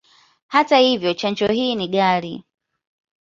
Hata 0.47 0.77
hivyo, 0.77 1.13
chanjo 1.13 1.47
hii 1.47 1.75
ni 1.75 1.87
ghali. 1.87 2.43